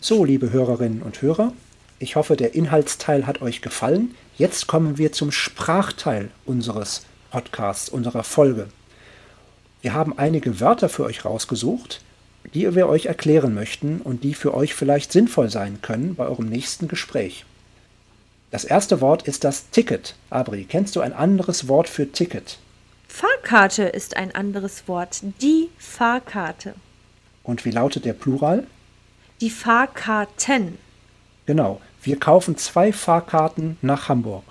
So, 0.00 0.24
liebe 0.24 0.52
Hörerinnen 0.52 1.02
und 1.02 1.20
Hörer, 1.22 1.52
ich 1.98 2.16
hoffe, 2.16 2.36
der 2.36 2.54
Inhaltsteil 2.54 3.26
hat 3.26 3.42
euch 3.42 3.60
gefallen. 3.60 4.14
Jetzt 4.36 4.68
kommen 4.68 4.98
wir 4.98 5.12
zum 5.12 5.32
Sprachteil 5.32 6.30
unseres 6.46 7.02
Podcasts, 7.30 7.88
unserer 7.88 8.22
Folge. 8.22 8.68
Wir 9.82 9.94
haben 9.94 10.16
einige 10.16 10.60
Wörter 10.60 10.88
für 10.88 11.04
euch 11.04 11.24
rausgesucht, 11.24 12.00
die 12.54 12.74
wir 12.74 12.88
euch 12.88 13.06
erklären 13.06 13.54
möchten 13.54 14.00
und 14.00 14.22
die 14.22 14.34
für 14.34 14.54
euch 14.54 14.74
vielleicht 14.74 15.12
sinnvoll 15.12 15.50
sein 15.50 15.82
können 15.82 16.14
bei 16.14 16.26
eurem 16.26 16.48
nächsten 16.48 16.88
Gespräch. 16.88 17.44
Das 18.50 18.64
erste 18.64 19.00
Wort 19.00 19.24
ist 19.24 19.44
das 19.44 19.70
Ticket. 19.70 20.14
Abri, 20.30 20.64
kennst 20.64 20.96
du 20.96 21.00
ein 21.00 21.12
anderes 21.12 21.68
Wort 21.68 21.88
für 21.88 22.10
Ticket? 22.10 22.58
Fahrkarte 23.38 23.84
ist 23.84 24.16
ein 24.16 24.34
anderes 24.34 24.88
Wort. 24.88 25.20
Die 25.40 25.68
Fahrkarte. 25.78 26.74
Und 27.44 27.64
wie 27.64 27.70
lautet 27.70 28.04
der 28.04 28.12
Plural? 28.12 28.66
Die 29.40 29.50
Fahrkarten. 29.50 30.76
Genau. 31.46 31.80
Wir 32.02 32.18
kaufen 32.18 32.56
zwei 32.56 32.92
Fahrkarten 32.92 33.76
nach 33.80 34.08
Hamburg. 34.08 34.44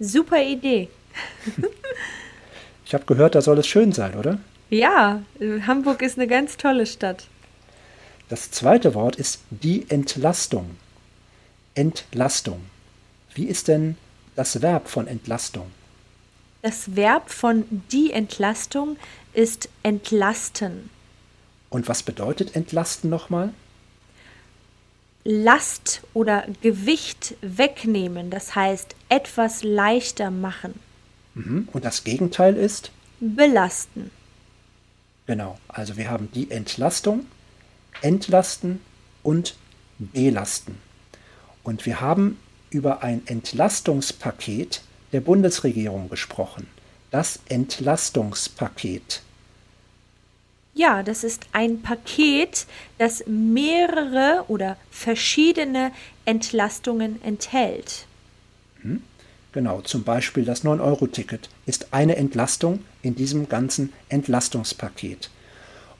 Super 0.00 0.42
Idee. 0.42 0.88
ich 2.84 2.92
habe 2.92 3.04
gehört, 3.04 3.36
da 3.36 3.40
soll 3.40 3.58
es 3.58 3.68
schön 3.68 3.92
sein, 3.92 4.14
oder? 4.14 4.38
Ja, 4.68 5.22
Hamburg 5.66 6.02
ist 6.02 6.18
eine 6.18 6.26
ganz 6.26 6.56
tolle 6.56 6.86
Stadt. 6.86 7.28
Das 8.28 8.50
zweite 8.50 8.94
Wort 8.94 9.16
ist 9.16 9.42
die 9.50 9.88
Entlastung. 9.88 10.76
Entlastung. 11.74 12.62
Wie 13.34 13.44
ist 13.44 13.68
denn 13.68 13.96
das 14.34 14.60
Verb 14.60 14.88
von 14.88 15.06
Entlastung? 15.06 15.70
Das 16.62 16.96
Verb 16.96 17.30
von 17.30 17.64
die 17.92 18.12
Entlastung 18.12 18.96
ist 19.34 19.68
entlasten. 19.82 20.90
Und 21.70 21.88
was 21.88 22.02
bedeutet 22.02 22.56
entlasten 22.56 23.10
nochmal? 23.10 23.52
Last 25.24 26.02
oder 26.14 26.46
Gewicht 26.62 27.34
wegnehmen, 27.40 28.30
das 28.30 28.54
heißt 28.54 28.94
etwas 29.08 29.62
leichter 29.64 30.30
machen. 30.30 30.78
Mhm. 31.34 31.68
Und 31.72 31.84
das 31.84 32.04
Gegenteil 32.04 32.56
ist? 32.56 32.92
Belasten. 33.20 34.10
Genau, 35.26 35.58
also 35.68 35.96
wir 35.96 36.08
haben 36.10 36.30
die 36.32 36.50
Entlastung, 36.50 37.26
Entlasten 38.00 38.80
und 39.22 39.56
Belasten. 39.98 40.78
Und 41.64 41.84
wir 41.84 42.00
haben 42.00 42.38
über 42.70 43.02
ein 43.02 43.26
Entlastungspaket 43.26 44.82
der 45.16 45.22
Bundesregierung 45.22 46.10
gesprochen. 46.10 46.66
Das 47.10 47.40
Entlastungspaket. 47.48 49.22
Ja, 50.74 51.02
das 51.02 51.24
ist 51.24 51.46
ein 51.52 51.80
Paket, 51.80 52.66
das 52.98 53.24
mehrere 53.26 54.44
oder 54.48 54.76
verschiedene 54.90 55.90
Entlastungen 56.26 57.22
enthält. 57.22 58.04
Hm? 58.82 59.02
Genau, 59.52 59.80
zum 59.80 60.02
Beispiel 60.02 60.44
das 60.44 60.66
9-Euro-Ticket 60.66 61.48
ist 61.64 61.94
eine 61.94 62.16
Entlastung 62.16 62.80
in 63.00 63.14
diesem 63.14 63.48
ganzen 63.48 63.94
Entlastungspaket. 64.10 65.30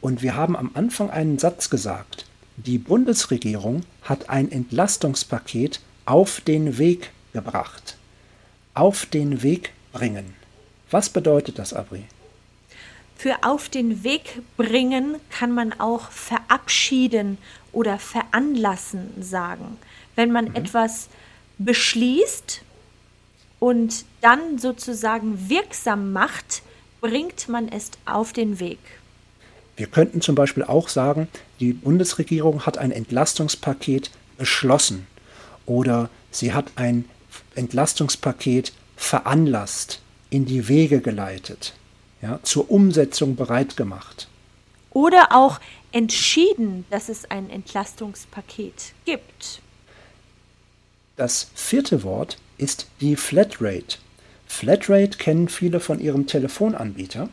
Und 0.03 0.21
wir 0.21 0.37
haben 0.37 0.55
am 0.55 0.73
Anfang 0.75 1.09
einen 1.09 1.39
Satz 1.39 1.71
gesagt. 1.71 2.27
Die 2.59 2.77
Bundesregierung 2.77 3.85
hat 4.03 4.29
ein 4.29 4.53
Entlastungspaket 4.53 5.81
auf 6.05 6.43
den 6.43 6.77
Weg 6.77 7.13
gebracht. 7.33 7.97
Auf 8.77 9.07
den 9.07 9.43
Weg 9.43 9.73
bringen. 9.93 10.35
Was 10.91 11.09
bedeutet 11.09 11.59
das, 11.59 11.73
Abri? 11.73 12.05
Für 13.17 13.37
auf 13.43 13.71
den 13.71 14.05
Weg 14.05 14.43
bringen 14.59 15.17
kann 15.31 15.51
man 15.51 15.73
auch 15.81 16.11
verabschieden 16.11 17.39
oder 17.73 17.99
veranlassen 17.99 19.11
sagen. 19.19 19.79
Wenn 20.15 20.31
man 20.31 20.51
mhm. 20.51 20.57
etwas 20.57 21.09
beschließt 21.57 22.61
und 23.61 24.05
dann 24.21 24.59
sozusagen 24.59 25.49
wirksam 25.49 26.13
macht, 26.13 26.61
bringt 27.01 27.49
man 27.49 27.69
es 27.69 27.93
auf 28.05 28.35
den 28.35 28.61
Weg. 28.61 28.79
Wir 29.79 29.87
könnten 29.87 30.21
zum 30.21 30.35
Beispiel 30.35 30.65
auch 30.65 30.91
sagen, 30.91 31.29
die 31.61 31.73
Bundesregierung 31.73 32.67
hat 32.67 32.77
ein 32.77 32.93
Entlastungspaket 32.93 34.11
beschlossen 34.37 35.07
oder 35.65 36.11
sie 36.31 36.53
hat 36.53 36.73
ein 36.77 37.07
Entlastungspaket 37.57 38.73
veranlasst, 38.97 40.01
in 40.31 40.45
die 40.45 40.69
Wege 40.69 41.01
geleitet 41.01 41.75
ja, 42.23 42.41
zur 42.43 42.71
Umsetzung 42.71 43.37
bereit 43.37 43.77
gemacht. 43.77 44.29
Oder 44.91 45.29
auch 45.33 45.61
entschieden, 45.93 46.85
dass 46.91 47.09
es 47.09 47.31
ein 47.31 47.51
Entlastungspaket 47.51 48.93
gibt. 49.05 49.61
Das 51.17 51.51
vierte 51.55 52.03
Wort 52.03 52.39
ist 52.59 52.87
die 53.01 53.17
Flatrate. 53.17 53.99
Flatrate 54.47 55.19
kennen 55.19 55.49
viele 55.49 55.81
von 55.81 56.01
ihrem 56.01 56.27
Telefonanbieter. 56.27 57.29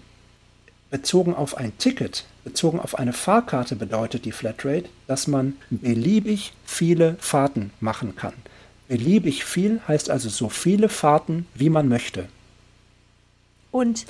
Bezogen 0.89 1.33
auf 1.33 1.57
ein 1.57 1.77
Ticket, 1.77 2.25
bezogen 2.43 2.79
auf 2.79 2.99
eine 2.99 3.13
Fahrkarte 3.13 3.75
bedeutet 3.75 4.25
die 4.25 4.31
Flatrate, 4.31 4.89
dass 5.07 5.27
man 5.27 5.55
beliebig 5.69 6.53
viele 6.65 7.15
Fahrten 7.19 7.71
machen 7.79 8.15
kann. 8.15 8.33
Beliebig 8.93 9.43
viel 9.43 9.81
heißt 9.87 10.11
also 10.11 10.29
so 10.29 10.49
viele 10.49 10.87
Fahrten, 10.87 11.47
wie 11.55 11.71
man 11.71 11.87
möchte. 11.87 12.27
Und 13.71 14.05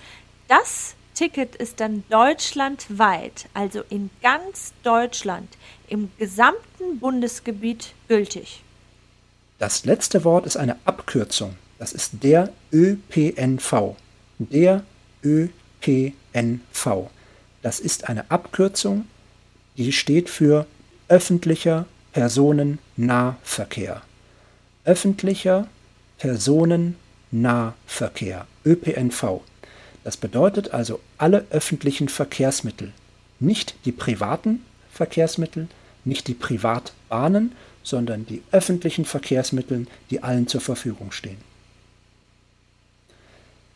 das 0.49 0.95
Ticket 1.13 1.55
ist 1.55 1.79
dann 1.79 2.03
deutschlandweit, 2.09 3.47
also 3.53 3.81
in 3.89 4.09
ganz 4.21 4.73
Deutschland, 4.83 5.47
im 5.87 6.11
gesamten 6.17 6.99
Bundesgebiet 6.99 7.93
gültig. 8.09 8.61
Das 9.57 9.85
letzte 9.85 10.25
Wort 10.25 10.45
ist 10.45 10.57
eine 10.57 10.75
Abkürzung. 10.83 11.55
Das 11.79 11.93
ist 11.93 12.21
der 12.21 12.51
ÖPNV. 12.73 13.95
Der 14.37 14.83
ÖPNV. 15.23 17.09
Das 17.61 17.79
ist 17.79 18.09
eine 18.09 18.29
Abkürzung, 18.29 19.07
die 19.77 19.93
steht 19.93 20.29
für 20.29 20.65
öffentlicher 21.07 21.85
Personennahverkehr. 22.11 24.01
Öffentlicher 24.85 25.67
Personennahverkehr. 26.17 28.47
ÖPNV. 28.65 29.41
Das 30.03 30.17
bedeutet 30.17 30.73
also 30.73 30.99
alle 31.17 31.45
öffentlichen 31.51 32.09
Verkehrsmittel, 32.09 32.91
nicht 33.39 33.75
die 33.85 33.93
privaten 33.93 34.65
Verkehrsmittel, 34.91 35.69
nicht 36.03 36.27
die 36.27 36.33
Privatbahnen, 36.33 37.53
sondern 37.81 38.25
die 38.25 38.43
öffentlichen 38.51 39.05
Verkehrsmittel, 39.05 39.87
die 40.09 40.21
allen 40.21 40.47
zur 40.47 40.61
Verfügung 40.61 41.13
stehen. 41.13 41.37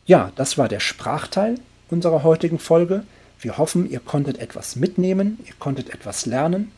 Ja, 0.06 0.34
das 0.36 0.58
war 0.58 0.68
der 0.68 0.82
Sprachteil 0.82 1.60
unserer 1.90 2.24
heutigen 2.24 2.60
Folge. 2.60 3.04
Wir 3.40 3.58
hoffen, 3.58 3.90
ihr 3.90 4.00
konntet 4.00 4.40
etwas 4.40 4.76
mitnehmen, 4.76 5.40
ihr 5.46 5.54
konntet 5.60 5.90
etwas 5.90 6.26
lernen. 6.26 6.72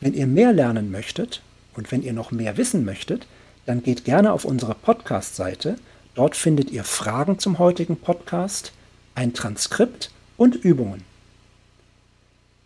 Wenn 0.00 0.14
ihr 0.14 0.28
mehr 0.28 0.52
lernen 0.52 0.92
möchtet 0.92 1.42
und 1.74 1.92
wenn 1.92 2.02
ihr 2.02 2.12
noch 2.12 2.30
mehr 2.30 2.56
wissen 2.56 2.84
möchtet, 2.84 3.26
dann 3.66 3.82
geht 3.82 4.04
gerne 4.04 4.32
auf 4.32 4.44
unsere 4.44 4.74
Podcast-Seite 4.74 5.76
Dort 6.14 6.36
findet 6.36 6.70
ihr 6.70 6.84
Fragen 6.84 7.38
zum 7.38 7.58
heutigen 7.58 7.96
Podcast, 7.96 8.72
ein 9.14 9.32
Transkript 9.32 10.10
und 10.36 10.54
Übungen. 10.54 11.04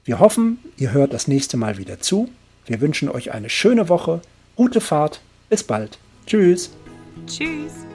Wir 0.04 0.18
hoffen, 0.18 0.58
ihr 0.76 0.92
hört 0.92 1.12
das 1.12 1.28
nächste 1.28 1.56
Mal 1.56 1.78
wieder 1.78 2.00
zu. 2.00 2.28
Wir 2.66 2.80
wünschen 2.80 3.08
euch 3.08 3.32
eine 3.32 3.48
schöne 3.48 3.88
Woche, 3.88 4.20
gute 4.56 4.80
Fahrt, 4.80 5.20
bis 5.48 5.62
bald. 5.62 5.98
Tschüss. 6.26 6.70
Tschüss. 7.26 7.86